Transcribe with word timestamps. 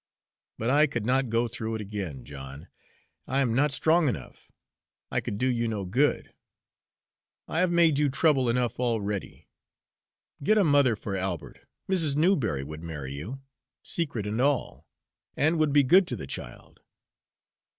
But 0.57 0.71
I 0.71 0.87
could 0.87 1.05
not 1.05 1.29
go 1.29 1.47
through 1.47 1.75
it 1.75 1.81
again, 1.81 2.25
John; 2.25 2.69
I 3.27 3.39
am 3.39 3.53
not 3.53 3.71
strong 3.71 4.09
enough. 4.09 4.51
I 5.11 5.21
could 5.21 5.37
do 5.37 5.45
you 5.45 5.67
no 5.67 5.85
good; 5.85 6.33
I 7.47 7.59
have 7.59 7.69
made 7.69 7.99
you 7.99 8.09
trouble 8.09 8.49
enough 8.49 8.79
already. 8.79 9.47
Get 10.41 10.57
a 10.57 10.63
mother 10.63 10.95
for 10.95 11.15
Albert 11.15 11.59
Mrs. 11.87 12.15
Newberry 12.15 12.63
would 12.63 12.81
marry 12.81 13.13
you, 13.13 13.41
secret 13.83 14.25
and 14.25 14.41
all, 14.41 14.87
and 15.37 15.59
would 15.59 15.71
be 15.71 15.83
good 15.83 16.07
to 16.07 16.15
the 16.15 16.25
child. 16.25 16.79